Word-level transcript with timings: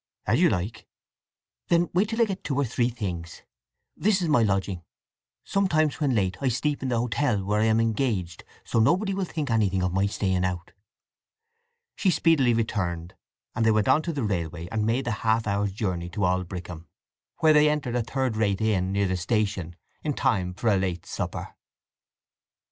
"As 0.25 0.41
you 0.41 0.49
like." 0.49 0.87
"Then 1.67 1.91
wait 1.93 2.09
till 2.09 2.21
I 2.23 2.25
get 2.25 2.43
two 2.43 2.55
or 2.55 2.65
three 2.65 2.89
things. 2.89 3.43
This 3.95 4.19
is 4.19 4.27
my 4.29 4.41
lodging. 4.41 4.81
Sometimes 5.43 5.99
when 5.99 6.15
late 6.15 6.37
I 6.41 6.47
sleep 6.49 6.81
at 6.81 6.89
the 6.89 6.97
hotel 6.97 7.43
where 7.43 7.61
I 7.61 7.65
am 7.65 7.79
engaged, 7.79 8.43
so 8.63 8.79
nobody 8.79 9.13
will 9.13 9.25
think 9.25 9.51
anything 9.51 9.83
of 9.83 9.93
my 9.93 10.07
staying 10.07 10.43
out." 10.43 10.71
She 11.95 12.09
speedily 12.09 12.55
returned, 12.55 13.13
and 13.53 13.63
they 13.63 13.69
went 13.69 13.87
on 13.87 14.01
to 14.01 14.11
the 14.11 14.23
railway, 14.23 14.67
and 14.71 14.87
made 14.87 15.05
the 15.05 15.11
half 15.21 15.45
hour's 15.45 15.71
journey 15.71 16.09
to 16.09 16.21
Aldbrickham, 16.25 16.87
where 17.37 17.53
they 17.53 17.69
entered 17.69 17.95
a 17.95 18.01
third 18.01 18.35
rate 18.35 18.59
inn 18.59 18.91
near 18.91 19.07
the 19.07 19.15
station 19.17 19.75
in 20.03 20.15
time 20.15 20.55
for 20.55 20.69
a 20.69 20.77
late 20.77 21.05
supper. 21.05 21.53